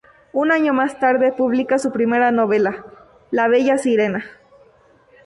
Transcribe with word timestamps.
Un 0.33 0.51
año 0.51 0.73
más 0.73 0.99
tarde 0.99 1.31
publica 1.31 1.77
su 1.77 1.91
primera 1.91 2.31
novela 2.31 2.83
"La 3.29 3.47
bella 3.47 3.77
sirena". 3.77 4.25